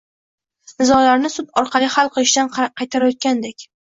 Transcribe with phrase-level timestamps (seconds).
[0.81, 3.67] nizolarni sud orqali hal qilishdan qaytarayotgandek.